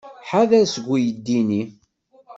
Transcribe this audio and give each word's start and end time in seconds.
Ḥader 0.29 0.65
seg 0.73 0.85
uydi-nni? 0.93 1.63